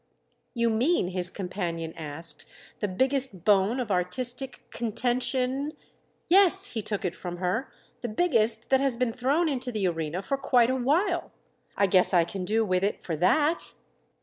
"You 0.55 0.71
mean," 0.71 1.09
his 1.09 1.29
companion 1.29 1.93
asked, 1.95 2.47
"the 2.79 2.87
biggest 2.87 3.45
bone 3.45 3.79
of 3.79 3.91
artistic 3.91 4.67
contention——?" 4.71 5.73
"Yes,"—he 6.27 6.81
took 6.81 7.05
it 7.05 7.13
from 7.13 7.37
her—"the 7.37 8.07
biggest 8.07 8.71
that 8.71 8.79
has 8.79 8.97
been 8.97 9.13
thrown 9.13 9.47
into 9.47 9.71
the 9.71 9.87
arena 9.87 10.23
for 10.23 10.37
quite 10.37 10.71
a 10.71 10.75
while. 10.75 11.31
I 11.77 11.85
guess 11.85 12.15
I 12.15 12.23
can 12.23 12.45
do 12.45 12.65
with 12.65 12.83
it 12.83 13.03
for 13.03 13.15
that." 13.17 13.73